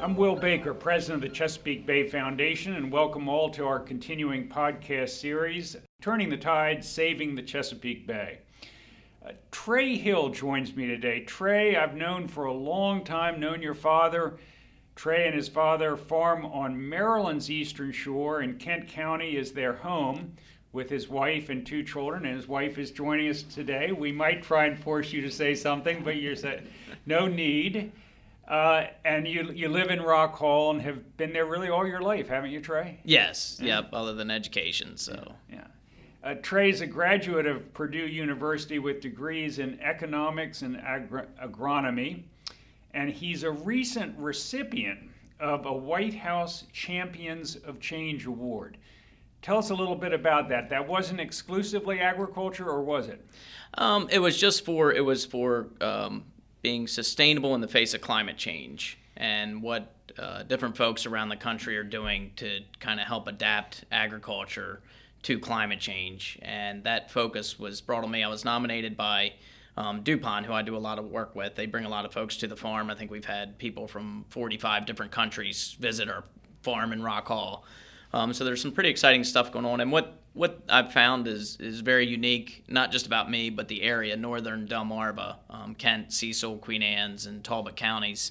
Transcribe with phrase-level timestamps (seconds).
[0.00, 4.48] I'm Will Baker, president of the Chesapeake Bay Foundation, and welcome all to our continuing
[4.48, 8.38] podcast series, Turning the Tide, Saving the Chesapeake Bay.
[9.26, 11.24] Uh, Trey Hill joins me today.
[11.24, 14.38] Trey, I've known for a long time, known your father.
[14.94, 20.32] Trey and his father farm on Maryland's eastern shore, and Kent County is their home
[20.72, 23.90] with his wife and two children, and his wife is joining us today.
[23.90, 26.36] We might try and force you to say something, but you're
[27.04, 27.90] no need.
[28.48, 32.00] Uh, and you you live in Rock Hall and have been there really all your
[32.00, 32.98] life, haven't you, Trey?
[33.04, 33.60] Yes.
[33.62, 33.80] Yeah.
[33.80, 33.90] Yep.
[33.92, 35.32] Other than education, so.
[35.52, 35.66] Yeah.
[36.24, 42.22] Uh, Trey's a graduate of Purdue University with degrees in economics and agri- agronomy,
[42.94, 44.98] and he's a recent recipient
[45.40, 48.78] of a White House Champions of Change Award.
[49.42, 50.68] Tell us a little bit about that.
[50.70, 53.24] That wasn't exclusively agriculture, or was it?
[53.74, 56.24] Um, it was just for it was for um,
[56.68, 61.36] being sustainable in the face of climate change and what uh, different folks around the
[61.36, 64.82] country are doing to kind of help adapt agriculture
[65.22, 66.38] to climate change.
[66.42, 68.22] And that focus was brought on me.
[68.22, 69.32] I was nominated by
[69.78, 71.54] um, DuPont, who I do a lot of work with.
[71.54, 72.90] They bring a lot of folks to the farm.
[72.90, 76.24] I think we've had people from 45 different countries visit our
[76.60, 77.64] farm in Rock Hall.
[78.12, 79.80] Um, so there's some pretty exciting stuff going on.
[79.80, 83.82] And what what I've found is is very unique, not just about me, but the
[83.82, 88.30] area, northern Delmarva, um, Kent, Cecil, Queen Anne's, and Talbot counties,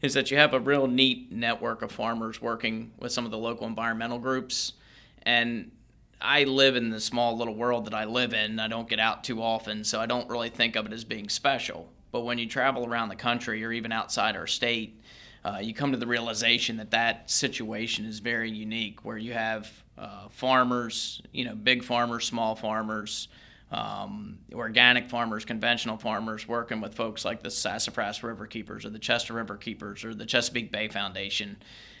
[0.00, 3.38] is that you have a real neat network of farmers working with some of the
[3.38, 4.74] local environmental groups.
[5.22, 5.72] And
[6.20, 8.60] I live in the small little world that I live in.
[8.60, 11.28] I don't get out too often, so I don't really think of it as being
[11.28, 11.88] special.
[12.12, 15.02] But when you travel around the country or even outside our state,
[15.44, 19.68] uh, you come to the realization that that situation is very unique, where you have
[19.98, 23.28] uh, farmers, you know, big farmers, small farmers,
[23.70, 28.98] um, organic farmers, conventional farmers, working with folks like the Sassafras River Keepers or the
[28.98, 31.56] Chester River Keepers or the Chesapeake Bay Foundation,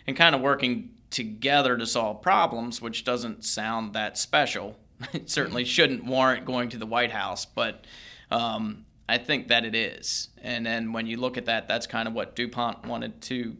[0.06, 4.76] and kind of working together to solve problems, which doesn't sound that special.
[5.12, 7.84] it certainly shouldn't warrant going to the White House, but
[8.30, 10.28] um, I think that it is.
[10.42, 13.56] And then when you look at that, that's kind of what DuPont wanted to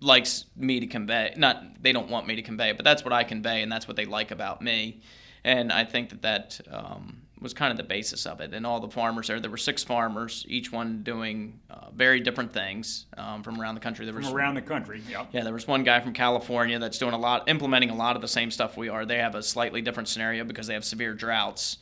[0.00, 1.34] likes me to convey.
[1.36, 3.96] Not they don't want me to convey, but that's what I convey, and that's what
[3.96, 5.00] they like about me.
[5.44, 8.52] And I think that that um, was kind of the basis of it.
[8.52, 12.52] And all the farmers there, there were six farmers, each one doing uh, very different
[12.52, 14.04] things um, from around the country.
[14.04, 15.26] There was from around the country, yeah.
[15.32, 18.22] Yeah, there was one guy from California that's doing a lot, implementing a lot of
[18.22, 19.06] the same stuff we are.
[19.06, 21.78] They have a slightly different scenario because they have severe droughts,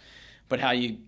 [0.48, 0.98] but how you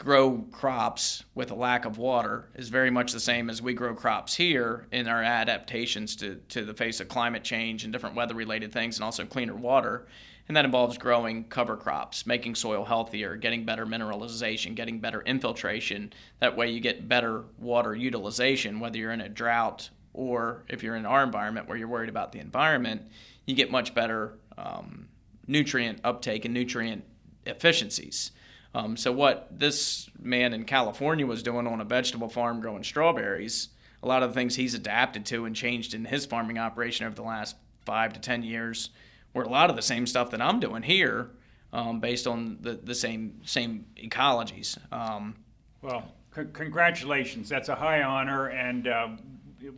[0.00, 3.94] grow crops with a lack of water is very much the same as we grow
[3.94, 8.34] crops here in our adaptations to, to the face of climate change and different weather
[8.34, 10.06] related things and also cleaner water.
[10.48, 16.14] And that involves growing cover crops, making soil healthier, getting better mineralization, getting better infiltration.
[16.40, 20.96] That way you get better water utilization, whether you're in a drought or if you're
[20.96, 23.02] in our environment where you're worried about the environment,
[23.44, 25.08] you get much better um,
[25.46, 27.04] nutrient uptake and nutrient
[27.44, 28.32] efficiencies.
[28.74, 33.70] Um, so what this man in California was doing on a vegetable farm growing strawberries,
[34.02, 37.14] a lot of the things he's adapted to and changed in his farming operation over
[37.14, 38.90] the last five to ten years
[39.34, 41.30] were a lot of the same stuff that I'm doing here,
[41.72, 44.78] um, based on the, the same same ecologies.
[44.92, 45.36] Um,
[45.82, 47.48] well, c- congratulations!
[47.48, 49.08] That's a high honor, and uh,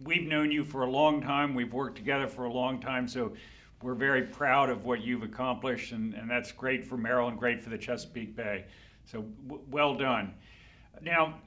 [0.05, 1.55] we've known you for a long time.
[1.55, 3.33] We've worked together for a long time, so
[3.83, 7.71] we're very proud of what you've accomplished, and, and that's great for Maryland, great for
[7.71, 8.65] the Chesapeake Bay.
[9.05, 10.35] So w- well done.
[11.01, 11.41] Now,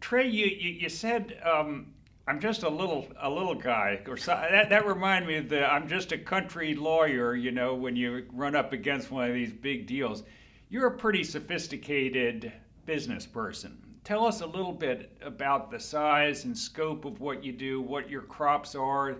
[0.00, 1.92] Trey, you, you, you said um,
[2.26, 5.66] I'm just a little a little guy, or so, that that reminded me of the
[5.66, 7.34] I'm just a country lawyer.
[7.34, 10.22] You know, when you run up against one of these big deals,
[10.68, 12.52] you're a pretty sophisticated
[12.86, 13.76] business person.
[14.04, 18.08] Tell us a little bit about the size and scope of what you do, what
[18.08, 19.16] your crops are,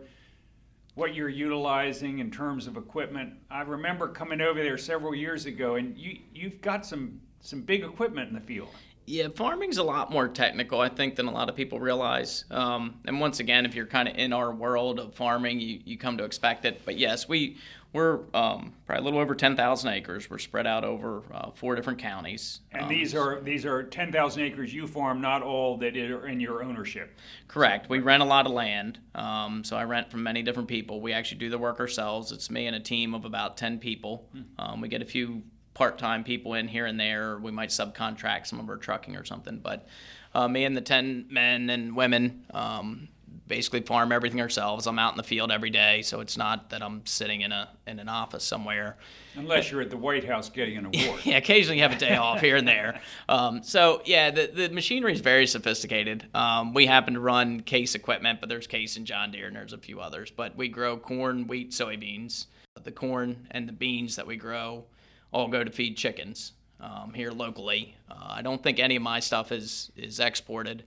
[0.95, 3.35] what you're utilizing in terms of equipment.
[3.51, 7.83] I remember coming over there several years ago, and you you've got some some big
[7.83, 8.69] equipment in the field.
[9.06, 12.45] Yeah, farming's a lot more technical, I think, than a lot of people realize.
[12.51, 15.98] Um, and once again, if you're kind of in our world of farming, you, you
[15.98, 16.83] come to expect it.
[16.84, 17.57] But yes, we
[17.92, 20.31] we're um, probably a little over 10,000 acres.
[20.31, 22.60] We're spread out over uh, four different counties.
[22.71, 26.39] And um, these are these are 10,000 acres you farm, not all that are in
[26.39, 27.19] your ownership.
[27.48, 27.89] Correct.
[27.89, 31.01] We rent a lot of land, um, so I rent from many different people.
[31.01, 32.31] We actually do the work ourselves.
[32.31, 34.28] It's me and a team of about 10 people.
[34.33, 34.41] Hmm.
[34.59, 35.42] Um, we get a few
[35.80, 37.38] part-time people in here and there.
[37.38, 39.60] We might subcontract some of our trucking or something.
[39.60, 39.88] But
[40.34, 43.09] uh, me and the ten men and women, um,
[43.47, 44.86] basically farm everything ourselves.
[44.86, 47.71] I'm out in the field every day, so it's not that I'm sitting in a
[47.86, 48.98] in an office somewhere.
[49.36, 51.21] Unless you're at the White House getting an award.
[51.24, 53.00] yeah, occasionally you have a day off here and there.
[53.30, 56.27] Um, so yeah, the the machinery is very sophisticated.
[56.34, 59.72] Um, we happen to run Case equipment, but there's Case and John Deere, and there's
[59.72, 60.30] a few others.
[60.30, 62.48] But we grow corn, wheat, soybeans.
[62.84, 64.84] The corn and the beans that we grow
[65.32, 67.97] all go to feed chickens um, here locally.
[68.10, 70.84] Uh, I don't think any of my stuff is is exported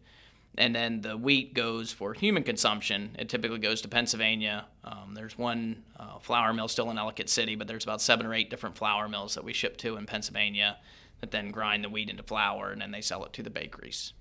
[0.57, 3.15] and then the wheat goes for human consumption.
[3.17, 4.65] It typically goes to Pennsylvania.
[4.83, 8.33] Um, there's one uh, flour mill still in Ellicott City, but there's about seven or
[8.33, 10.77] eight different flour mills that we ship to in Pennsylvania
[11.21, 14.13] that then grind the wheat into flour and then they sell it to the bakeries.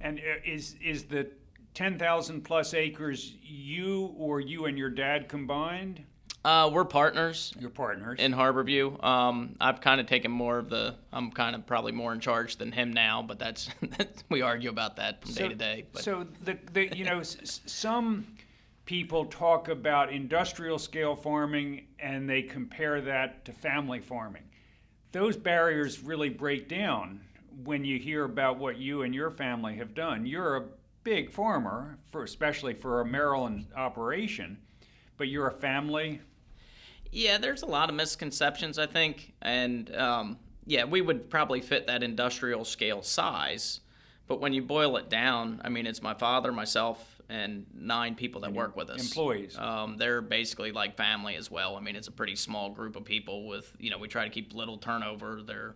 [0.00, 1.28] And uh, is is the
[1.72, 6.04] ten thousand plus acres you or you and your dad combined?
[6.44, 7.54] Uh, we're partners.
[7.58, 9.02] Your partners in Harborview.
[9.02, 10.94] Um, I've kind of taken more of the.
[11.10, 13.70] I'm kind of probably more in charge than him now, but that's
[14.28, 15.84] we argue about that from so, day to day.
[15.92, 16.02] But.
[16.02, 18.26] So the, the you know s- some
[18.84, 24.42] people talk about industrial scale farming and they compare that to family farming.
[25.12, 27.20] Those barriers really break down
[27.64, 30.26] when you hear about what you and your family have done.
[30.26, 30.64] You're a
[31.04, 34.58] big farmer, for especially for a Maryland operation,
[35.16, 36.20] but you're a family
[37.14, 41.86] yeah, there's a lot of misconceptions, I think, and um, yeah, we would probably fit
[41.86, 43.80] that industrial scale size.
[44.26, 48.40] But when you boil it down, I mean, it's my father, myself, and nine people
[48.42, 49.00] that work with us.
[49.00, 49.56] Employees.
[49.58, 51.76] Um, they're basically like family as well.
[51.76, 54.30] I mean, it's a pretty small group of people with, you know, we try to
[54.30, 55.42] keep little turnover.
[55.42, 55.74] They're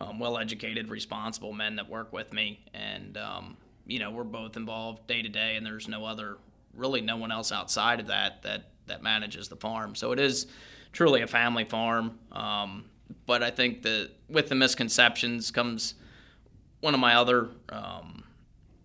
[0.00, 2.60] um, well educated, responsible men that work with me.
[2.72, 3.56] And, um,
[3.86, 6.38] you know, we're both involved day to day, and there's no other,
[6.74, 9.94] really, no one else outside of that that, that manages the farm.
[9.94, 10.46] So it is
[10.92, 12.18] truly a family farm.
[12.32, 12.84] Um,
[13.26, 15.94] but I think that with the misconceptions comes
[16.80, 18.24] one of my other um,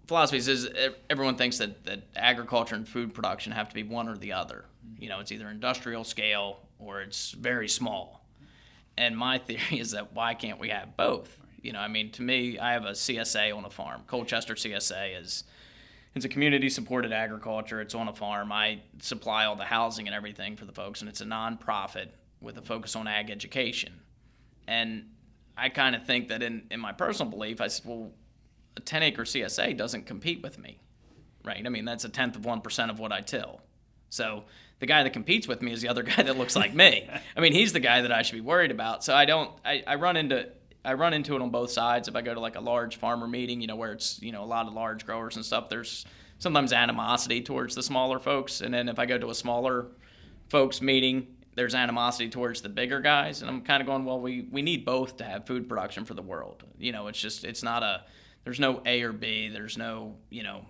[0.07, 0.69] philosophies is
[1.09, 4.65] everyone thinks that, that agriculture and food production have to be one or the other.
[4.99, 8.25] You know, it's either industrial scale or it's very small.
[8.97, 11.39] And my theory is that why can't we have both?
[11.61, 14.01] You know, I mean, to me, I have a CSA on a farm.
[14.05, 15.45] Colchester CSA is
[16.15, 17.81] it's a community supported agriculture.
[17.81, 18.51] It's on a farm.
[18.51, 22.07] I supply all the housing and everything for the folks, and it's a nonprofit
[22.41, 23.93] with a focus on ag education.
[24.67, 25.09] And
[25.57, 28.11] I kind of think that in, in my personal belief, I said, well,
[28.77, 30.79] a 10 acre CSA doesn't compete with me,
[31.43, 31.65] right?
[31.65, 33.61] I mean, that's a tenth of 1% of what I till.
[34.09, 34.45] So
[34.79, 37.09] the guy that competes with me is the other guy that looks like me.
[37.35, 39.03] I mean, he's the guy that I should be worried about.
[39.03, 40.49] So I don't, I, I run into
[40.85, 42.07] I run into it on both sides.
[42.07, 44.43] If I go to like a large farmer meeting, you know, where it's you know
[44.43, 46.05] a lot of large growers and stuff, there's
[46.39, 49.87] sometimes animosity towards the smaller folks, and then if I go to a smaller
[50.49, 54.47] folks meeting, there's animosity towards the bigger guys, and I'm kind of going, well, we
[54.51, 56.63] we need both to have food production for the world.
[56.77, 58.03] You know, it's just it's not a
[58.43, 59.49] there's no A or B.
[59.49, 60.65] There's no you know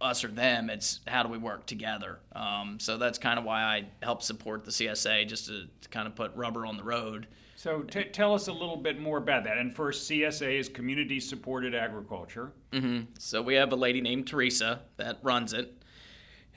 [0.00, 0.70] us or them.
[0.70, 2.18] It's how do we work together.
[2.34, 6.06] Um, so that's kind of why I help support the CSA, just to, to kind
[6.06, 7.26] of put rubber on the road
[7.66, 9.58] so t- tell us a little bit more about that.
[9.58, 12.52] And first, CSA is Community Supported Agriculture.
[12.70, 13.06] Mm-hmm.
[13.18, 15.82] So we have a lady named Teresa that runs it,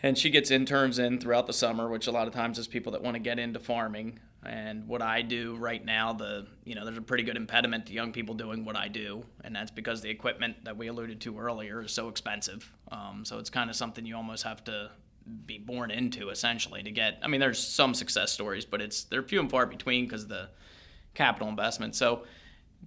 [0.03, 2.91] and she gets interns in throughout the summer, which a lot of times is people
[2.91, 4.19] that want to get into farming.
[4.45, 7.93] And what I do right now, the you know, there's a pretty good impediment to
[7.93, 11.39] young people doing what I do, and that's because the equipment that we alluded to
[11.39, 12.71] earlier is so expensive.
[12.91, 14.91] Um, so it's kind of something you almost have to
[15.47, 17.17] be born into essentially to get.
[17.23, 20.49] I mean, there's some success stories, but it's they're few and far between because the
[21.13, 21.95] capital investment.
[21.95, 22.23] So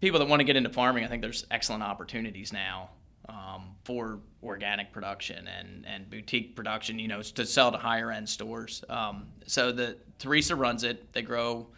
[0.00, 2.90] people that want to get into farming, I think there's excellent opportunities now
[3.28, 8.28] um, for organic production and, and boutique production, you know, to sell to higher end
[8.28, 8.84] stores.
[8.88, 11.12] Um, so the Teresa runs it.
[11.12, 11.68] They grow.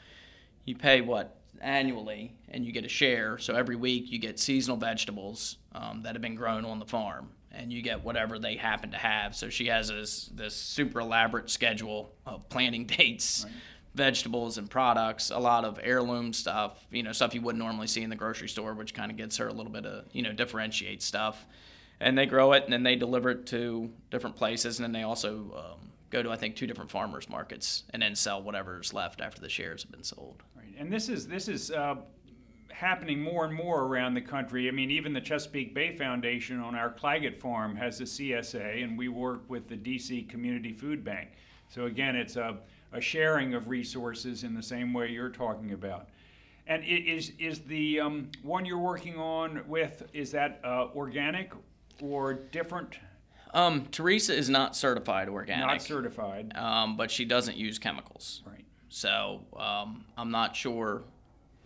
[0.65, 3.39] You pay what annually, and you get a share.
[3.39, 7.31] So every week you get seasonal vegetables um, that have been grown on the farm,
[7.53, 9.37] and you get whatever they happen to have.
[9.37, 13.45] So she has this this super elaborate schedule of planting dates.
[13.45, 13.55] Right
[13.95, 18.03] vegetables and products, a lot of heirloom stuff, you know, stuff you wouldn't normally see
[18.03, 20.33] in the grocery store, which kind of gets her a little bit of, you know,
[20.33, 21.47] differentiate stuff.
[22.01, 24.79] And they grow it and then they deliver it to different places.
[24.79, 28.17] And then they also um, go to, I think, two different farmers markets and then
[28.17, 30.43] sell whatever's left after the shares have been sold.
[30.57, 30.75] Right.
[30.77, 31.97] And this is, this is, uh,
[32.75, 34.67] happening more and more around the country.
[34.67, 38.99] I mean, even the Chesapeake Bay Foundation on our Claggett farm has a CSA, and
[38.99, 41.31] we work with the DC Community Food Bank.
[41.69, 42.59] So again, it's a
[42.95, 46.09] a sharing of resources in the same way you're talking about.
[46.67, 51.53] And is is the um, one you're working on with is that uh, organic
[52.01, 52.99] or different?
[53.53, 55.67] Um, Teresa is not certified organic.
[55.67, 56.57] Not certified.
[56.57, 58.43] Um, but she doesn't use chemicals.
[58.47, 58.65] Right.
[58.89, 61.03] So um, I'm not sure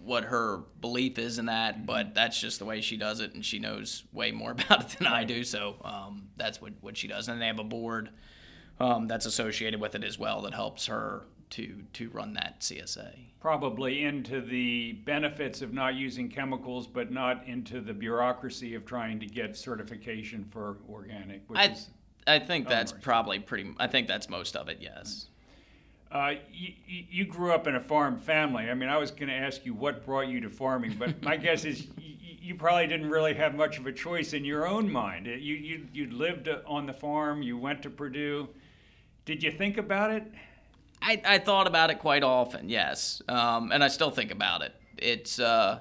[0.00, 3.44] what her belief is in that, but that's just the way she does it, and
[3.44, 5.44] she knows way more about it than I do.
[5.44, 7.28] So um, that's what, what she does.
[7.28, 8.11] And they have a board
[8.80, 13.14] um, that's associated with it as well that helps her to to run that CSA.
[13.40, 19.20] Probably into the benefits of not using chemicals, but not into the bureaucracy of trying
[19.20, 21.42] to get certification for organic.
[21.49, 21.76] Which I
[22.26, 23.75] I think that's probably pretty.
[23.78, 24.78] I think that's most of it.
[24.80, 25.28] Yes.
[26.12, 28.70] uh, you, you grew up in a farm family.
[28.70, 31.37] I mean, I was going to ask you what brought you to farming, but my
[31.47, 34.90] guess is you, you probably didn't really have much of a choice in your own
[34.90, 35.26] mind.
[35.26, 37.42] You you you lived on the farm.
[37.42, 38.49] You went to Purdue.
[39.28, 40.25] Did you think about it?
[41.02, 44.75] I, I thought about it quite often, yes, um, and I still think about it.
[44.97, 45.80] It's uh,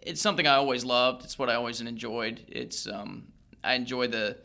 [0.00, 1.24] it's something I always loved.
[1.24, 2.44] It's what I always enjoyed.
[2.46, 3.24] It's um,
[3.64, 4.38] I enjoy the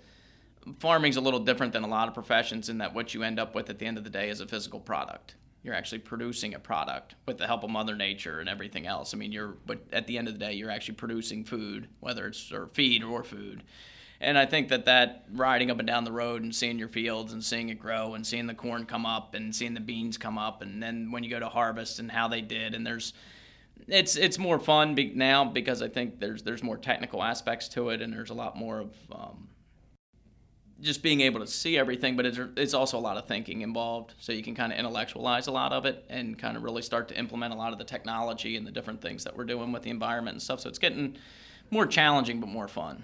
[0.80, 3.54] farming's a little different than a lot of professions in that what you end up
[3.54, 5.36] with at the end of the day is a physical product.
[5.62, 9.14] You're actually producing a product with the help of Mother Nature and everything else.
[9.14, 12.26] I mean, you're but at the end of the day, you're actually producing food, whether
[12.26, 13.62] it's or feed or food.
[14.22, 17.32] And I think that that riding up and down the road and seeing your fields
[17.32, 20.38] and seeing it grow and seeing the corn come up and seeing the beans come
[20.38, 23.14] up and then when you go to harvest and how they did and there's
[23.88, 27.90] it's it's more fun be, now because I think there's there's more technical aspects to
[27.90, 29.48] it and there's a lot more of um,
[30.82, 34.14] just being able to see everything, but it's, it's also a lot of thinking involved.
[34.20, 37.08] So you can kind of intellectualize a lot of it and kind of really start
[37.10, 39.84] to implement a lot of the technology and the different things that we're doing with
[39.84, 40.62] the environment and stuff.
[40.62, 41.18] So it's getting
[41.70, 43.04] more challenging but more fun.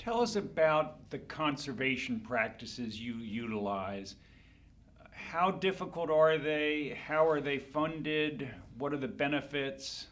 [0.00, 4.14] Tell us about the conservation practices you utilize.
[5.10, 6.98] How difficult are they?
[7.06, 8.48] How are they funded?
[8.78, 10.06] What are the benefits?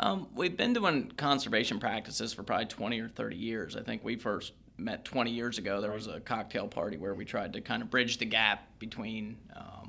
[0.00, 3.76] Um, we've been doing conservation practices for probably 20 or 30 years.
[3.76, 5.82] I think we first met 20 years ago.
[5.82, 9.36] There was a cocktail party where we tried to kind of bridge the gap between
[9.54, 9.83] um,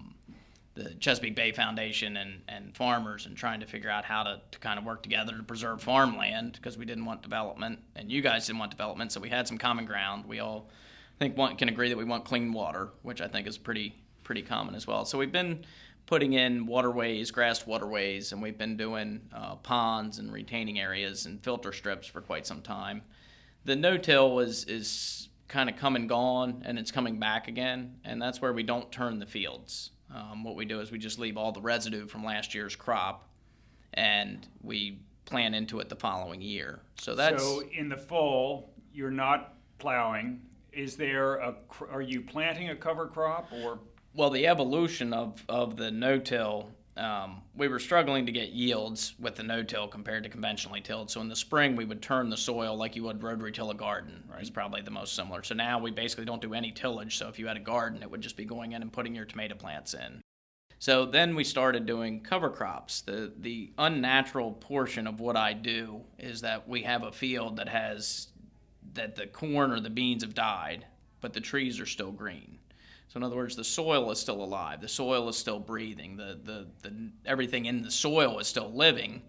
[0.75, 4.59] the Chesapeake Bay Foundation and, and farmers and trying to figure out how to, to
[4.59, 8.45] kind of work together to preserve farmland because we didn't want development and you guys
[8.45, 9.11] didn't want development.
[9.11, 10.25] So we had some common ground.
[10.25, 10.69] We all
[11.15, 13.95] I think want, can agree that we want clean water, which I think is pretty
[14.25, 15.05] pretty common as well.
[15.05, 15.63] So we've been
[16.07, 21.41] putting in waterways, grassed waterways, and we've been doing uh, ponds and retaining areas and
[21.41, 23.01] filter strips for quite some time.
[23.63, 28.21] The no-till is is kind of come and gone, and it's coming back again, and
[28.21, 29.91] that's where we don't turn the fields.
[30.13, 33.27] Um, what we do is we just leave all the residue from last year's crop,
[33.93, 36.79] and we plant into it the following year.
[36.99, 40.41] So that's so in the fall, you're not plowing.
[40.71, 41.55] Is there a?
[41.91, 43.79] Are you planting a cover crop or?
[44.15, 49.35] well, the evolution of, of the no-till, um, we were struggling to get yields with
[49.35, 51.11] the no-till compared to conventionally tilled.
[51.11, 53.75] So in the spring, we would turn the soil like you would rotary till a
[53.75, 54.23] garden.
[54.39, 55.43] It's probably the most similar.
[55.43, 57.17] So now we basically don't do any tillage.
[57.17, 59.25] So if you had a garden, it would just be going in and putting your
[59.25, 60.21] tomato plants in.
[60.79, 63.01] So then we started doing cover crops.
[63.01, 67.69] The the unnatural portion of what I do is that we have a field that
[67.69, 68.27] has
[68.93, 70.85] that the corn or the beans have died,
[71.21, 72.59] but the trees are still green.
[73.15, 74.81] So in other words, the soil is still alive.
[74.81, 76.17] The soil is still breathing.
[76.17, 76.93] The, the, the
[77.25, 79.21] everything in the soil is still living.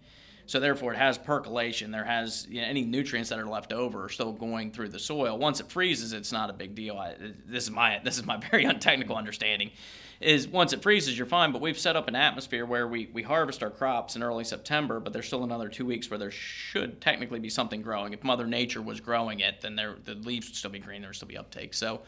[0.45, 1.91] So therefore, it has percolation.
[1.91, 4.99] There has you know, any nutrients that are left over are still going through the
[4.99, 5.37] soil.
[5.37, 6.97] Once it freezes, it's not a big deal.
[6.97, 7.15] I,
[7.45, 9.71] this is my this is my very untechnical understanding.
[10.19, 11.53] Is once it freezes, you're fine.
[11.53, 14.99] But we've set up an atmosphere where we, we harvest our crops in early September,
[14.99, 18.11] but there's still another two weeks where there should technically be something growing.
[18.11, 20.99] If Mother Nature was growing it, then there the leaves would still be green.
[20.99, 21.73] There would still be uptake.
[21.73, 22.01] So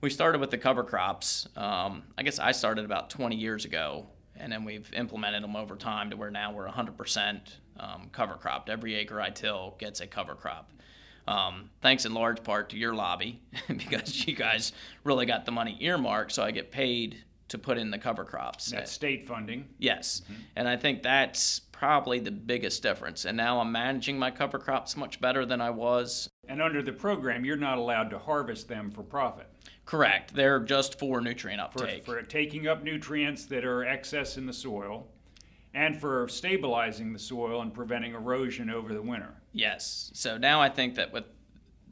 [0.00, 1.48] we started with the cover crops.
[1.56, 5.76] Um, I guess I started about 20 years ago, and then we've implemented them over
[5.76, 7.40] time to where now we're 100%
[7.78, 8.68] um, cover cropped.
[8.68, 10.70] Every acre I till gets a cover crop.
[11.28, 14.72] Um, thanks in large part to your lobby because you guys
[15.02, 18.66] really got the money earmarked, so I get paid to put in the cover crops.
[18.66, 19.68] That's state funding.
[19.78, 20.22] Yes,
[20.56, 23.24] and I think that's probably the biggest difference.
[23.24, 26.28] And now I'm managing my cover crops much better than I was.
[26.48, 29.46] And under the program, you're not allowed to harvest them for profit.
[29.86, 30.34] Correct.
[30.34, 32.04] They're just for nutrient For, uptake.
[32.04, 35.06] for taking up nutrients that are excess in the soil
[35.74, 39.32] and for stabilizing the soil and preventing erosion over the winter.
[39.52, 40.10] Yes.
[40.12, 41.24] So now I think that with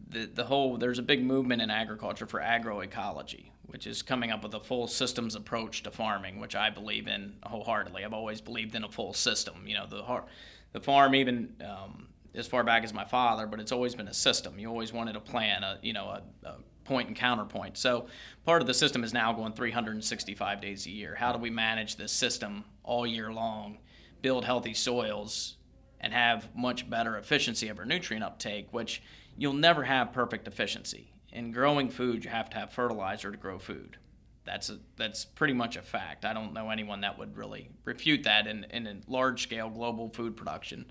[0.08, 4.42] the, the whole, there's a big movement in agriculture for agroecology, which is coming up
[4.42, 8.04] with a full systems approach to farming, which I believe in wholeheartedly.
[8.04, 9.54] I've always believed in a full system.
[9.66, 10.26] You know, the har-
[10.72, 14.14] the farm even um, as far back as my father, but it's always been a
[14.14, 14.58] system.
[14.58, 17.76] You always wanted a plan, a you know, a, a point and counterpoint.
[17.76, 18.06] So
[18.44, 21.14] part of the system is now going 365 days a year.
[21.14, 23.78] How do we manage this system all year long,
[24.22, 25.56] build healthy soils,
[26.00, 29.02] and have much better efficiency of our nutrient uptake, which
[29.36, 31.12] you'll never have perfect efficiency.
[31.32, 33.96] In growing food, you have to have fertilizer to grow food.
[34.44, 36.24] That's a, that's pretty much a fact.
[36.24, 40.10] I don't know anyone that would really refute that in, in a large scale global
[40.10, 40.84] food production.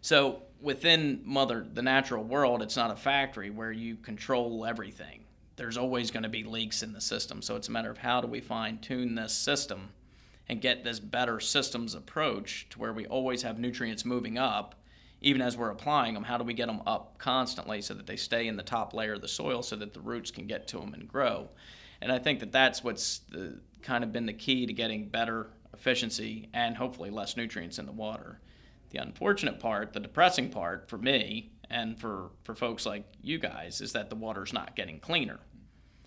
[0.00, 5.23] So within mother the natural world, it's not a factory where you control everything.
[5.56, 7.42] There's always going to be leaks in the system.
[7.42, 9.90] So it's a matter of how do we fine tune this system
[10.48, 14.74] and get this better systems approach to where we always have nutrients moving up
[15.24, 18.16] even as we're applying them, how do we get them up constantly so that they
[18.16, 20.78] stay in the top layer of the soil so that the roots can get to
[20.78, 21.48] them and grow?
[22.02, 25.48] And I think that that's what's the, kind of been the key to getting better
[25.72, 28.38] efficiency and hopefully less nutrients in the water.
[28.90, 33.80] The unfortunate part, the depressing part for me and for, for folks like you guys,
[33.80, 35.40] is that the water's not getting cleaner.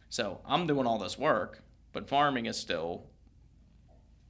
[0.08, 3.04] So I'm doing all this work, but farming is still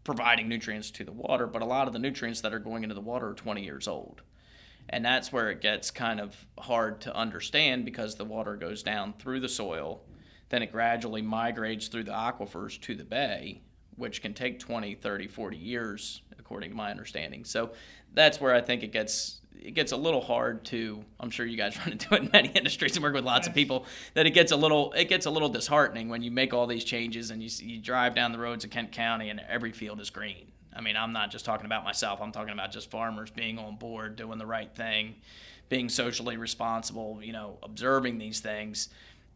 [0.04, 2.96] providing nutrients to the water, but a lot of the nutrients that are going into
[2.96, 4.24] the water are 20 years old.
[4.90, 9.14] And that's where it gets kind of hard to understand because the water goes down
[9.20, 10.02] through the soil,
[10.50, 13.62] then it gradually migrates through the aquifers to the bay,
[13.96, 17.46] which can take 20, 30, 40 years, according to my understanding.
[17.46, 17.74] So
[18.14, 21.58] that's where I think it gets it gets a little hard to I'm sure you
[21.58, 24.32] guys run into it in many industries and work with lots of people that it
[24.32, 27.42] gets a little it gets a little disheartening when you make all these changes and
[27.42, 30.82] you you drive down the roads of Kent County and every field is green I
[30.82, 32.22] mean, I'm not just talking about myself.
[32.22, 35.16] I'm talking about just farmers being on board, doing the right thing,
[35.70, 38.90] being socially responsible, you know, observing these things.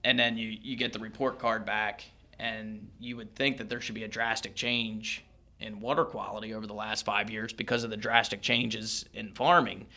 [0.03, 2.05] And then you, you get the report card back,
[2.39, 5.25] and you would think that there should be a drastic change
[5.61, 9.87] in water quality over the last five years because of the drastic changes in farming.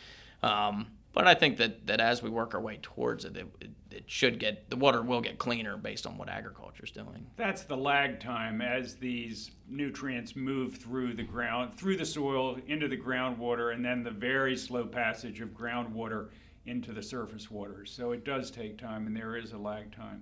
[0.43, 3.47] Um, but I think that, that as we work our way towards it, it,
[3.89, 7.25] it should get the water will get cleaner based on what agriculture is doing.
[7.37, 12.89] That's the lag time as these nutrients move through the ground, through the soil, into
[12.89, 16.27] the groundwater, and then the very slow passage of groundwater
[16.65, 17.91] into the surface waters.
[17.91, 20.21] So it does take time, and there is a lag time.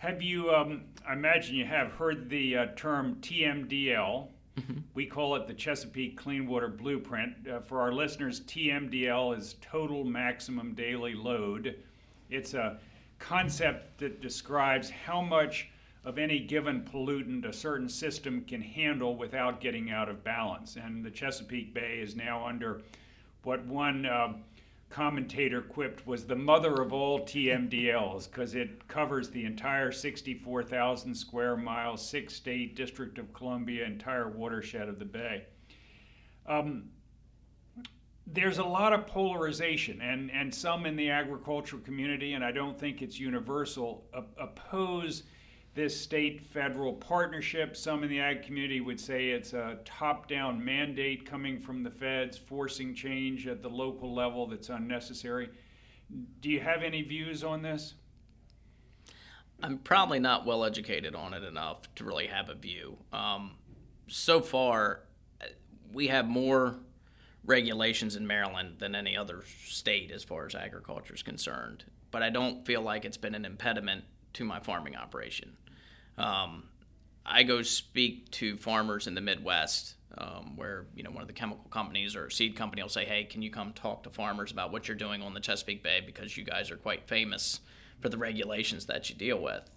[0.00, 4.28] Have you, um, I imagine you have heard the uh, term TMDL,
[4.60, 4.80] Mm-hmm.
[4.94, 7.48] We call it the Chesapeake Clean Water Blueprint.
[7.48, 11.76] Uh, for our listeners, TMDL is total maximum daily load.
[12.30, 12.78] It's a
[13.18, 15.68] concept that describes how much
[16.04, 20.76] of any given pollutant a certain system can handle without getting out of balance.
[20.76, 22.80] And the Chesapeake Bay is now under
[23.44, 24.34] what one uh,
[24.90, 31.56] commentator quipped was the mother of all TMDLs because it covers the entire 64,000 square
[31.56, 35.44] miles, six state District of Columbia, entire watershed of the Bay.
[36.46, 36.90] Um,
[38.26, 42.78] there's a lot of polarization, and, and some in the agricultural community, and I don't
[42.78, 44.04] think it's universal,
[44.38, 45.22] oppose
[45.74, 47.76] this state federal partnership.
[47.76, 51.90] Some in the ag community would say it's a top down mandate coming from the
[51.90, 55.48] feds, forcing change at the local level that's unnecessary.
[56.40, 57.94] Do you have any views on this?
[59.62, 62.96] I'm probably not well educated on it enough to really have a view.
[63.12, 63.52] Um,
[64.08, 65.02] so far,
[65.92, 66.76] we have more
[67.44, 72.30] regulations in Maryland than any other state as far as agriculture is concerned, but I
[72.30, 74.04] don't feel like it's been an impediment
[74.34, 75.56] to my farming operation.
[76.18, 76.64] Um,
[77.24, 81.34] I go speak to farmers in the Midwest um, where you know one of the
[81.34, 84.72] chemical companies or seed company will say, "Hey, can you come talk to farmers about
[84.72, 87.60] what you're doing on the Chesapeake Bay because you guys are quite famous
[88.00, 89.70] for the regulations that you deal with."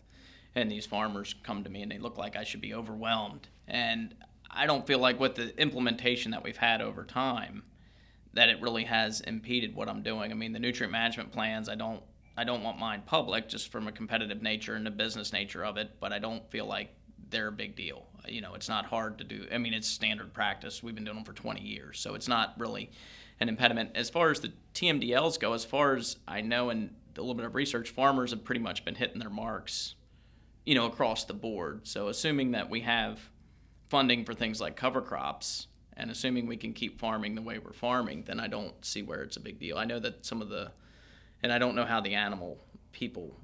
[0.56, 3.48] And these farmers come to me and they look like I should be overwhelmed.
[3.68, 4.14] And
[4.50, 7.64] I don't feel like with the implementation that we've had over time
[8.34, 10.32] that it really has impeded what I'm doing.
[10.32, 12.04] I mean, the nutrient management plans, I don't
[12.36, 15.78] I don't want mine public just from a competitive nature and the business nature of
[15.78, 16.90] it, but I don't feel like
[17.30, 18.08] they're a big deal.
[18.28, 19.46] You know, it's not hard to do.
[19.52, 20.82] I mean, it's standard practice.
[20.82, 22.90] We've been doing them for 20 years, so it's not really
[23.40, 23.92] an impediment.
[23.96, 27.46] As far as the TMDLs go, as far as I know and a little bit
[27.46, 29.96] of research, farmers have pretty much been hitting their marks,
[30.66, 31.82] you know, across the board.
[31.88, 33.20] So assuming that we have
[33.90, 37.74] funding for things like cover crops and assuming we can keep farming the way we're
[37.74, 39.78] farming, then I don't see where it's a big deal.
[39.78, 40.72] I know that some of the
[41.44, 42.58] and I don't know how the animal
[42.92, 43.36] people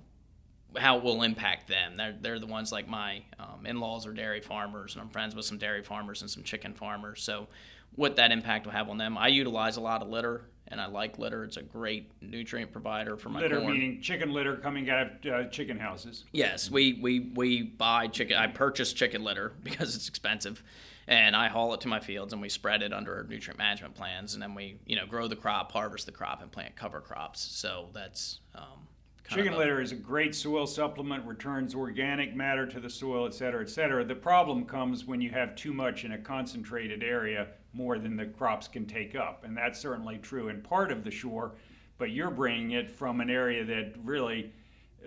[0.77, 1.97] how it will impact them.
[1.97, 5.45] They're they're the ones like my um, in-laws are dairy farmers, and I'm friends with
[5.45, 7.23] some dairy farmers and some chicken farmers.
[7.23, 7.47] So,
[7.95, 10.88] what that impact will have on them, I utilize a lot of litter, and I
[10.88, 11.43] like litter.
[11.43, 13.73] It's a great nutrient provider for my litter, corn.
[13.73, 16.25] meaning chicken litter coming out of uh, chicken houses.
[16.32, 18.38] Yes, we we we buy chicken.
[18.38, 20.63] I purchase chicken litter because it's expensive,
[21.08, 23.95] and I haul it to my fields and we spread it under our nutrient management
[23.95, 27.01] plans, and then we you know grow the crop, harvest the crop, and plant cover
[27.01, 27.41] crops.
[27.41, 28.88] So that's um,
[29.30, 33.62] Chicken litter is a great soil supplement, returns organic matter to the soil, et cetera,
[33.62, 34.04] et cetera.
[34.04, 38.26] The problem comes when you have too much in a concentrated area, more than the
[38.26, 39.44] crops can take up.
[39.44, 41.54] And that's certainly true in part of the shore,
[42.00, 44.52] but you're bringing it from an area that really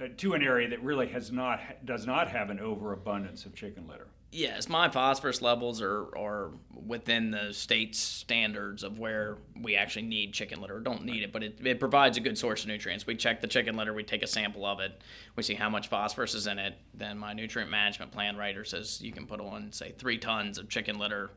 [0.01, 3.89] uh, to an area that really has not does not have an overabundance of chicken
[3.89, 4.07] litter.
[4.35, 6.53] Yes, my phosphorus levels are, are
[6.87, 10.81] within the state's standards of where we actually need chicken litter.
[10.81, 13.07] Don't need it, but it, it provides a good source of nutrients.
[13.07, 15.03] We check the chicken litter, we take a sample of it,
[15.37, 16.79] we see how much phosphorus is in it.
[16.95, 20.71] Then my nutrient management plan writer says you can put on, say, three tons of
[20.71, 21.31] chicken litter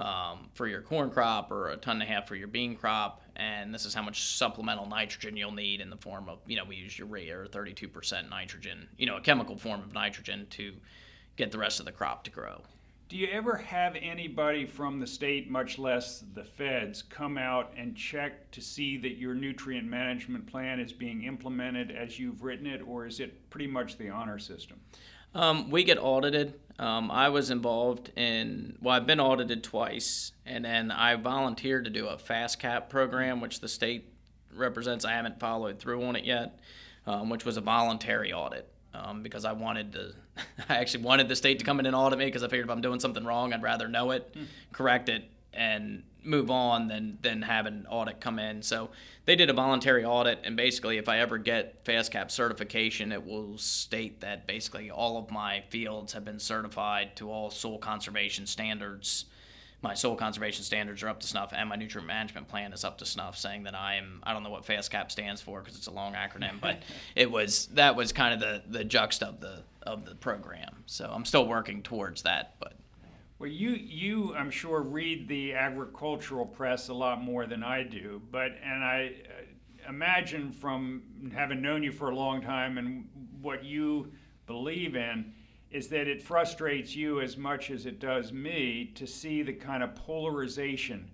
[0.00, 3.22] um, for your corn crop or a ton and a half for your bean crop.
[3.36, 6.64] And this is how much supplemental nitrogen you'll need in the form of, you know,
[6.64, 10.72] we use urea or 32% nitrogen, you know, a chemical form of nitrogen to
[11.36, 12.62] get the rest of the crop to grow.
[13.08, 17.94] Do you ever have anybody from the state, much less the feds, come out and
[17.94, 22.80] check to see that your nutrient management plan is being implemented as you've written it,
[22.86, 24.80] or is it pretty much the honor system?
[25.34, 26.54] Um, we get audited.
[26.78, 31.90] Um, I was involved in, well, I've been audited twice, and then I volunteered to
[31.90, 34.10] do a fast cap program, which the state
[34.54, 35.04] represents.
[35.04, 36.60] I haven't followed through on it yet,
[37.06, 40.12] um, which was a voluntary audit um, because I wanted to.
[40.68, 42.70] I actually wanted the state to come in and audit me because I figured if
[42.70, 44.46] I'm doing something wrong, I'd rather know it, mm.
[44.72, 48.62] correct it, and move on than than have an audit come in.
[48.62, 48.90] So
[49.24, 53.58] they did a voluntary audit, and basically, if I ever get FASTCAP certification, it will
[53.58, 59.26] state that basically all of my fields have been certified to all soil conservation standards
[59.82, 62.98] my soil conservation standards are up to snuff and my nutrient management plan is up
[62.98, 65.88] to snuff saying that i am i don't know what fascap stands for because it's
[65.88, 66.82] a long acronym but
[67.16, 70.84] it was that was kind of the the juxt of the of the program.
[70.86, 72.74] So i'm still working towards that but
[73.38, 78.22] well you you i'm sure read the agricultural press a lot more than i do
[78.30, 81.02] but and i uh, imagine from
[81.34, 83.08] having known you for a long time and
[83.40, 84.12] what you
[84.46, 85.32] believe in
[85.72, 89.82] is that it frustrates you as much as it does me to see the kind
[89.82, 91.10] of polarization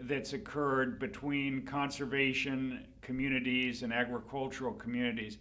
[0.00, 5.38] that's occurred between conservation communities and agricultural communities.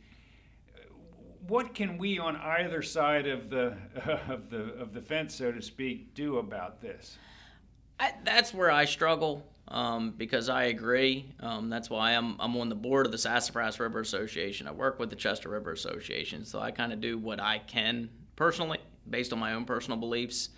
[1.47, 3.75] What can we on either side of the
[4.27, 7.17] of the of the fence, so to speak, do about this?
[7.99, 11.33] I, that's where I struggle um, because I agree.
[11.39, 14.67] Um, that's why I'm I'm on the board of the Sassafras River Association.
[14.67, 18.09] I work with the Chester River Association, so I kind of do what I can
[18.41, 20.49] personally, based on my own personal beliefs,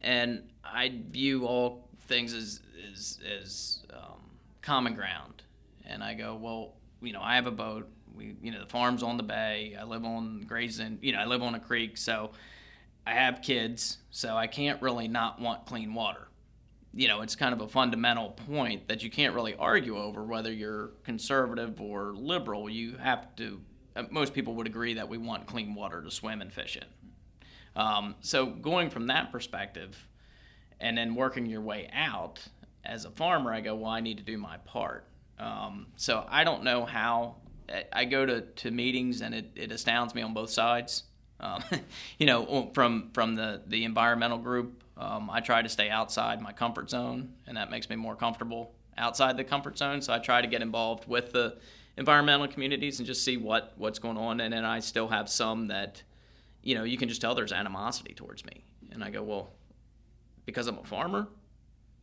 [0.00, 2.60] and I view all things as
[2.92, 4.20] as, as um,
[4.62, 5.42] common ground.
[5.84, 7.88] And I go, well, you know, I have a boat.
[8.14, 9.76] We, you know, the farm's on the bay.
[9.76, 11.00] I live on Grays Inn.
[11.02, 12.30] You know, I live on a creek, so
[13.04, 16.28] I have kids, so I can't really not want clean water.
[16.94, 20.52] You know, it's kind of a fundamental point that you can't really argue over whether
[20.52, 22.70] you're conservative or liberal.
[22.70, 23.60] You have to.
[23.96, 26.84] Uh, most people would agree that we want clean water to swim and fish in.
[27.76, 29.96] Um, so going from that perspective,
[30.80, 32.40] and then working your way out
[32.84, 35.06] as a farmer, I go, well, I need to do my part.
[35.38, 37.36] Um, so I don't know how.
[37.92, 41.02] I go to, to meetings and it, it astounds me on both sides.
[41.40, 41.62] Um,
[42.18, 46.52] you know, from from the the environmental group, um, I try to stay outside my
[46.52, 50.00] comfort zone, and that makes me more comfortable outside the comfort zone.
[50.00, 51.58] So I try to get involved with the
[51.96, 54.40] environmental communities and just see what what's going on.
[54.40, 56.02] And then I still have some that
[56.66, 58.64] you know, you can just tell there's animosity towards me.
[58.90, 59.50] And I go, well,
[60.46, 61.28] because I'm a farmer,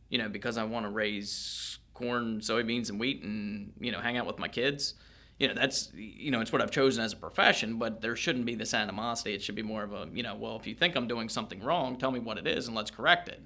[0.08, 4.16] you know, because I want to raise corn, soybeans, and wheat and, you know, hang
[4.16, 4.94] out with my kids.
[5.38, 8.46] You know, that's, you know, it's what I've chosen as a profession, but there shouldn't
[8.46, 9.34] be this animosity.
[9.34, 11.62] It should be more of a, you know, well, if you think I'm doing something
[11.62, 13.42] wrong, tell me what it is and let's correct it.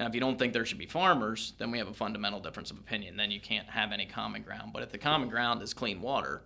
[0.00, 2.70] Now, if you don't think there should be farmers, then we have a fundamental difference
[2.70, 3.18] of opinion.
[3.18, 4.72] Then you can't have any common ground.
[4.72, 6.42] But if the common ground is clean water,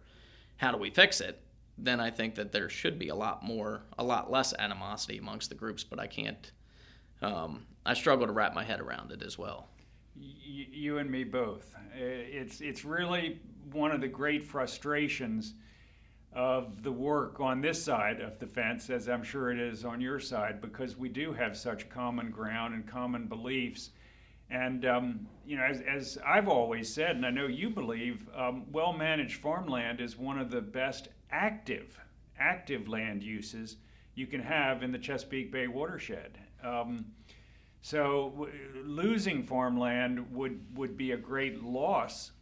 [0.56, 1.40] how do we fix it?
[1.78, 5.48] Then I think that there should be a lot more, a lot less animosity amongst
[5.48, 5.84] the groups.
[5.84, 6.50] But I can't.
[7.22, 9.68] Um, I struggle to wrap my head around it as well.
[10.16, 11.74] Y- you and me both.
[11.94, 13.40] It's it's really
[13.72, 15.54] one of the great frustrations
[16.32, 20.00] of the work on this side of the fence, as I'm sure it is on
[20.00, 23.90] your side, because we do have such common ground and common beliefs.
[24.50, 28.64] And um, you know, as, as, I've always said, and I know you believe, um,
[28.72, 31.98] well-managed farmland is one of the best active,
[32.38, 33.76] active land uses
[34.14, 36.38] you can have in the Chesapeake Bay watershed.
[36.62, 37.06] Um,
[37.82, 38.52] so w-
[38.84, 42.32] losing farmland would, would be a great loss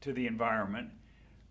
[0.00, 0.90] to the environment.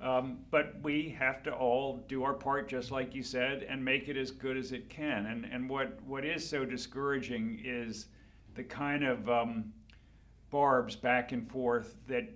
[0.02, 4.10] Um, but we have to all do our part, just like you said, and make
[4.10, 5.28] it as good as it can.
[5.28, 8.08] And, and what, what is so discouraging is
[8.56, 9.72] the kind of um,
[10.52, 12.30] barbs back and forth that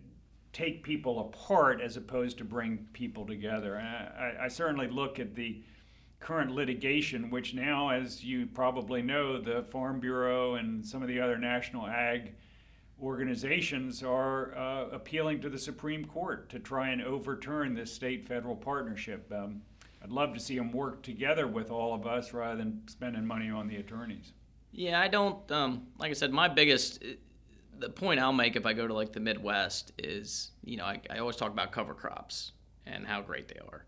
[0.54, 3.78] take people apart as opposed to bring people together.
[3.78, 5.62] I, I, certainly look at the
[6.20, 11.20] current litigation, which now, as you probably know, the Farm Bureau and some of the
[11.20, 12.34] other national ag
[13.02, 18.56] organizations are uh, appealing to the Supreme Court to try and overturn this state federal
[18.56, 19.32] partnership.
[19.32, 19.62] Um,
[20.04, 23.50] I'd love to see them work together with all of us rather than spending money
[23.50, 24.34] on the attorneys.
[24.72, 25.50] Yeah, I don't.
[25.52, 27.04] Um, like I said, my biggest
[27.80, 31.02] the point I'll make if I go to like the Midwest is, you know, I,
[31.10, 32.52] I always talk about cover crops
[32.86, 33.86] and how great they are.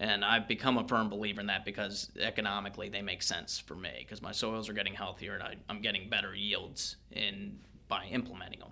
[0.00, 3.90] And I've become a firm believer in that because economically they make sense for me
[3.98, 8.60] because my soils are getting healthier and I, am getting better yields in by implementing
[8.60, 8.70] them.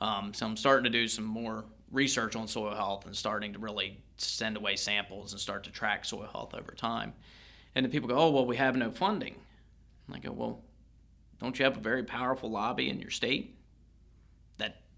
[0.00, 3.58] Um, so I'm starting to do some more research on soil health and starting to
[3.58, 7.12] really send away samples and start to track soil health over time.
[7.74, 9.36] And then people go, oh, well, we have no funding.
[10.06, 10.62] And I go, well,
[11.40, 13.56] don't you have a very powerful lobby in your state?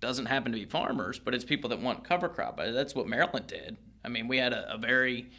[0.01, 2.59] Doesn't happen to be farmers, but it's people that want cover crop.
[2.59, 3.77] That's what Maryland did.
[4.05, 5.31] I mean, we had a, a very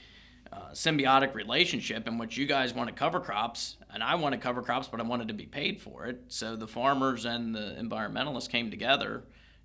[0.52, 4.88] uh, symbiotic relationship in which you guys wanted cover crops and I wanted cover crops,
[4.88, 6.22] but I wanted to be paid for it.
[6.28, 9.24] So the farmers and the environmentalists came together,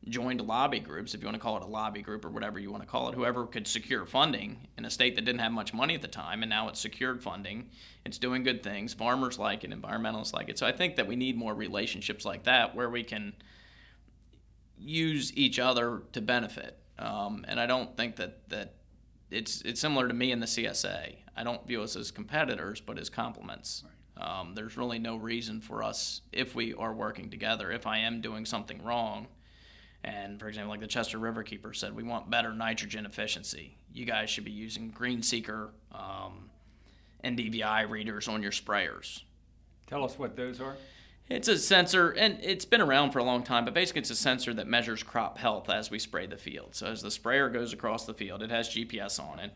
[0.09, 2.71] joined lobby groups, if you want to call it a lobby group or whatever you
[2.71, 5.73] want to call it, whoever could secure funding in a state that didn't have much
[5.75, 7.69] money at the time, and now it's secured funding.
[8.05, 8.95] It's doing good things.
[8.95, 10.59] Farmers like it, environmentalists like it.
[10.59, 13.35] So I think that we need more relationships like that where we can
[14.83, 16.79] use each other to benefit.
[16.99, 18.75] Um, and I don't think that that
[19.31, 21.17] it's it's similar to me and the CSA.
[21.37, 23.85] I don't view us as competitors, but as complements.
[23.85, 23.93] Right.
[24.41, 27.73] Um, there's really no reason for us if we are working together.
[27.73, 29.27] If I am doing something wrong,
[30.05, 33.77] and for example, like the Chester River Keeper said, we want better nitrogen efficiency.
[33.93, 36.51] You guys should be using GreenSeeker um,
[37.25, 39.23] NDVI readers on your sprayers.
[39.87, 40.77] Tell us what those are.
[41.29, 44.17] It's a sensor, and it's been around for a long time, but basically it's a
[44.17, 46.75] sensor that measures crop health as we spray the field.
[46.75, 49.53] So as the sprayer goes across the field, it has GPS on it,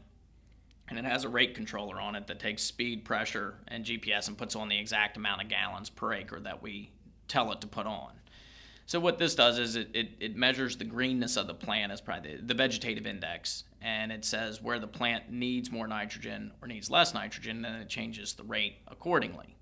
[0.89, 4.39] and it has a rate controller on it that takes speed, pressure, and GPS and
[4.39, 6.91] puts on the exact amount of gallons per acre that we
[7.29, 8.13] tell it to put on.
[8.87, 12.01] So what this does is it, it, it measures the greenness of the plant as
[12.01, 16.69] probably the, the vegetative index, and it says where the plant needs more nitrogen or
[16.69, 19.56] needs less nitrogen, and it changes the rate accordingly.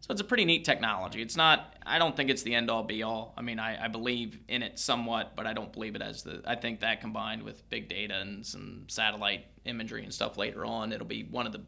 [0.00, 1.20] So it's a pretty neat technology.
[1.20, 3.34] It's not, I don't think it's the end all be all.
[3.36, 6.42] I mean, I, I believe in it somewhat, but I don't believe it as the,
[6.46, 10.92] I think that combined with big data and some satellite imagery and stuff later on,
[10.92, 11.62] it'll be one of the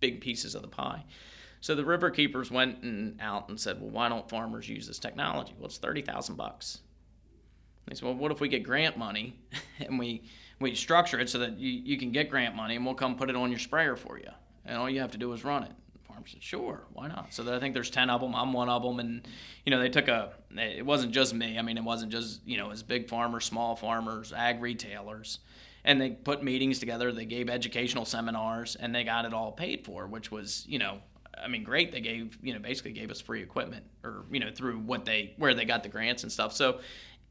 [0.00, 1.04] big pieces of the pie.
[1.60, 4.98] So the river keepers went and out and said, well, why don't farmers use this
[4.98, 5.54] technology?
[5.56, 6.80] Well, it's 30,000 bucks.
[7.86, 9.38] They said, well, what if we get grant money
[9.78, 10.24] and we,
[10.60, 13.30] we structure it so that you, you can get grant money and we'll come put
[13.30, 14.30] it on your sprayer for you.
[14.64, 15.72] And all you have to do is run it.
[16.16, 17.32] I said, sure, why not?
[17.32, 18.34] So I think there's 10 of them.
[18.34, 19.00] I'm one of them.
[19.00, 19.26] And,
[19.64, 21.58] you know, they took a, it wasn't just me.
[21.58, 25.40] I mean, it wasn't just, you know, as big farmers, small farmers, ag retailers.
[25.84, 27.12] And they put meetings together.
[27.12, 30.98] They gave educational seminars and they got it all paid for, which was, you know,
[31.42, 31.92] I mean, great.
[31.92, 35.34] They gave, you know, basically gave us free equipment or, you know, through what they,
[35.36, 36.52] where they got the grants and stuff.
[36.52, 36.80] So,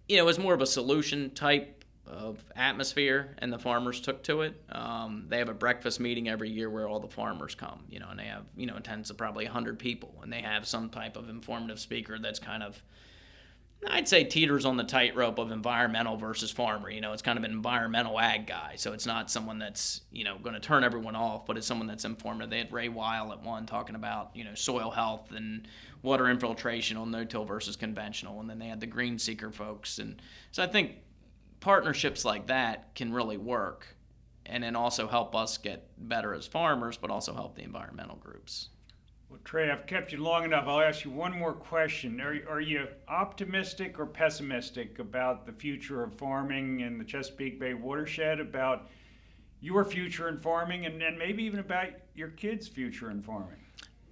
[0.08, 1.75] you know, it was more of a solution type
[2.08, 4.62] of atmosphere and the farmers took to it.
[4.70, 8.08] Um, they have a breakfast meeting every year where all the farmers come, you know,
[8.10, 11.18] and they have, you know, tens of probably 100 people, and they have some type
[11.18, 12.82] of informative speaker that's kind of,
[13.88, 16.90] I'd say, teeters on the tightrope of environmental versus farmer.
[16.90, 20.24] You know, it's kind of an environmental ag guy, so it's not someone that's, you
[20.24, 22.50] know, going to turn everyone off, but it's someone that's informative.
[22.50, 25.68] They had Ray Weil at one talking about, you know, soil health and
[26.02, 30.64] water infiltration on no-till versus conventional, and then they had the GreenSeeker folks, and so
[30.64, 30.98] I think
[31.60, 33.88] partnerships like that can really work
[34.46, 38.70] and then also help us get better as farmers, but also help the environmental groups.
[39.30, 40.66] Well, Trey, I've kept you long enough.
[40.68, 42.22] I'll ask you one more question.
[42.22, 47.74] Are, are you optimistic or pessimistic about the future of farming in the Chesapeake Bay
[47.74, 48.88] watershed, about
[49.62, 53.58] your future in farming, and, and maybe even about your kids' future in farming?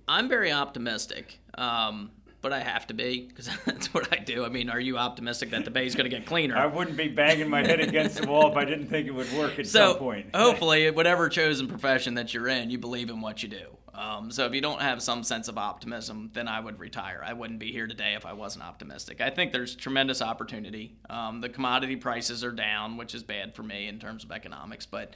[0.07, 1.39] I'm very optimistic.
[1.55, 2.11] Um,
[2.43, 4.45] but I have to be because that's what I do.
[4.45, 6.55] I mean, are you optimistic that the bay is going to get cleaner?
[6.55, 9.31] I wouldn't be banging my head against the wall if I didn't think it would
[9.33, 10.27] work at so, some point.
[10.35, 13.77] hopefully, whatever chosen profession that you're in, you believe in what you do.
[13.95, 17.21] Um, so if you don't have some sense of optimism, then I would retire.
[17.23, 19.21] I wouldn't be here today if I wasn't optimistic.
[19.21, 20.95] I think there's tremendous opportunity.
[21.09, 24.87] Um, the commodity prices are down, which is bad for me in terms of economics,
[24.87, 25.13] but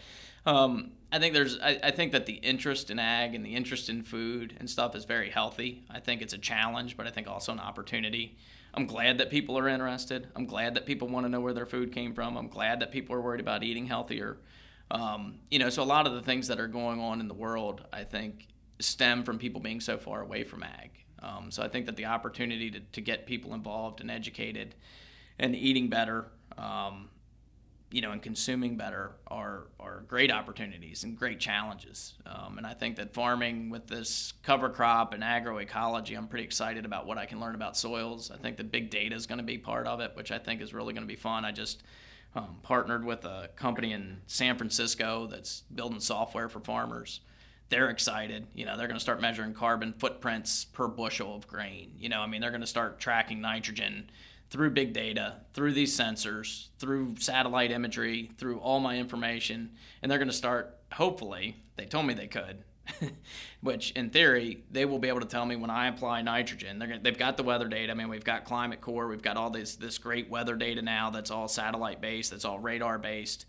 [0.48, 3.90] um, I think there's I, I, think that the interest in ag and the interest
[3.90, 5.84] in food and stuff is very healthy.
[5.90, 8.38] I think it's a challenge, but I think also an opportunity.
[8.74, 10.30] I'm glad that people are interested.
[10.36, 12.38] I'm glad that people want to know where their food came from.
[12.38, 14.38] I'm glad that people are worried about eating healthier.
[14.90, 17.34] Um, you know, so a lot of the things that are going on in the
[17.34, 18.48] world, I think,
[18.80, 20.92] stem from people being so far away from ag.
[21.22, 24.76] Um, so I think that the opportunity to, to get people involved and educated
[25.40, 27.10] and eating better um,
[27.90, 32.14] you know, and consuming better are are great opportunities and great challenges.
[32.26, 36.86] Um, and I think that farming with this cover crop and agroecology, I'm pretty excited
[36.86, 38.32] about what I can learn about soils.
[38.32, 40.62] I think the big data is going to be part of it, which I think
[40.62, 41.46] is really going to be fun.
[41.46, 41.84] I just
[42.36, 47.22] um, partnered with a company in San Francisco that's building software for farmers
[47.70, 48.48] they're excited.
[48.54, 51.92] You know, they're going to start measuring carbon footprints per bushel of grain.
[52.00, 54.10] You know, I mean, they're going to start tracking nitrogen
[54.50, 60.20] through big data, through these sensors, through satellite imagery, through all my information, and they're
[60.20, 62.64] going to start, hopefully, they told me they could,
[63.62, 66.80] which in theory, they will be able to tell me when I apply nitrogen.
[66.80, 67.92] They're gonna, they've got the weather data.
[67.92, 71.10] I mean, we've got Climate Corp, we've got all this, this great weather data now
[71.10, 73.46] that's all satellite based, that's all radar based.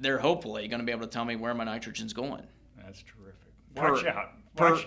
[0.00, 2.42] They're hopefully going to be able to tell me where my nitrogen's going.
[2.76, 3.52] That's terrific.
[3.76, 4.30] Watch per, out.
[4.56, 4.80] Per,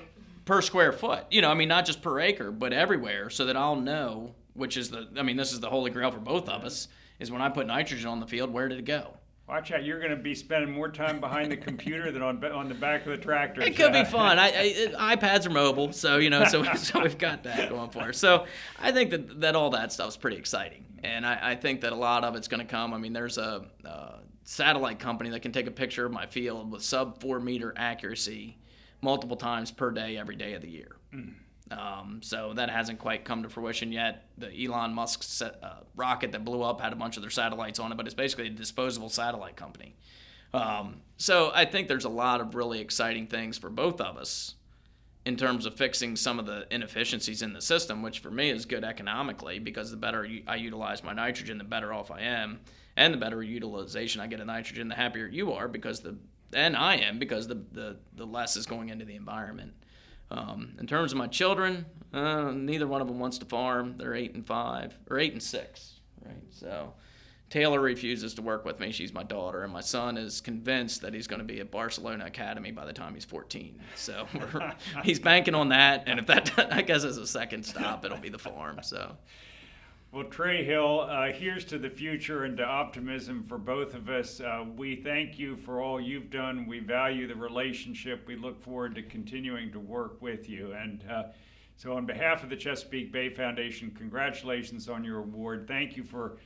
[0.43, 1.25] per square foot.
[1.31, 4.77] You know, I mean, not just per acre, but everywhere, so that I'll know, which
[4.77, 6.87] is the, I mean, this is the holy grail for both of us,
[7.19, 9.13] is when I put nitrogen on the field, where did it go?
[9.47, 9.83] Watch out!
[9.83, 13.05] You're going to be spending more time behind the computer than on on the back
[13.05, 13.61] of the tractor.
[13.61, 14.39] It could be fun.
[14.39, 14.47] I,
[14.97, 18.17] I, iPads are mobile, so you know, so so we've got that going for us.
[18.17, 18.45] So
[18.79, 21.95] I think that that all that stuff's pretty exciting, and I, I think that a
[21.95, 22.93] lot of it's going to come.
[22.93, 26.71] I mean, there's a, a satellite company that can take a picture of my field
[26.71, 28.57] with sub four meter accuracy
[29.01, 30.95] multiple times per day, every day of the year.
[31.13, 31.33] Mm.
[31.71, 34.25] Um, so that hasn't quite come to fruition yet.
[34.37, 37.79] The Elon Musk set, uh, rocket that blew up had a bunch of their satellites
[37.79, 39.95] on it, but it's basically a disposable satellite company.
[40.53, 44.55] Um, so I think there's a lot of really exciting things for both of us
[45.25, 48.65] in terms of fixing some of the inefficiencies in the system, which for me is
[48.65, 52.59] good economically because the better I utilize my nitrogen, the better off I am,
[52.97, 56.17] and the better utilization I get of nitrogen, the happier you are because the
[56.53, 59.73] and I am because the the, the less is going into the environment.
[60.31, 63.95] Um, in terms of my children, uh, neither one of them wants to farm.
[63.97, 66.43] They're eight and five, or eight and six, right?
[66.49, 66.93] So
[67.49, 68.91] Taylor refuses to work with me.
[68.91, 72.25] She's my daughter, and my son is convinced that he's going to be at Barcelona
[72.25, 73.79] Academy by the time he's 14.
[73.95, 74.27] So
[75.03, 78.29] he's banking on that, and if that, I guess, is a second stop, it'll be
[78.29, 78.79] the farm.
[78.81, 79.15] So.
[80.13, 84.39] Well, Trey Hill, uh, here's to the future and to optimism for both of us.
[84.39, 86.67] Uh, we thank you for all you've done.
[86.67, 88.27] We value the relationship.
[88.27, 90.73] We look forward to continuing to work with you.
[90.73, 91.23] And uh,
[91.77, 95.67] so, on behalf of the Chesapeake Bay Foundation, congratulations on your award.
[95.67, 96.37] Thank you for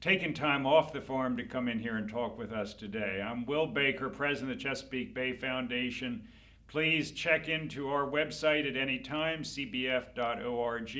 [0.00, 3.24] taking time off the farm to come in here and talk with us today.
[3.24, 6.24] I'm Will Baker, president of the Chesapeake Bay Foundation.
[6.66, 10.96] Please check into our website at any time, cbf.org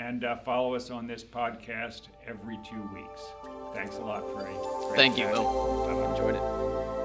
[0.00, 3.20] and uh, follow us on this podcast every two weeks.
[3.74, 4.56] Thanks a lot, Freddie.
[4.96, 6.06] Thank you, Will.
[6.06, 6.99] I enjoyed it.